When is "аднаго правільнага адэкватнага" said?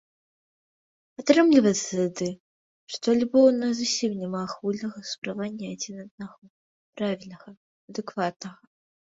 6.05-8.61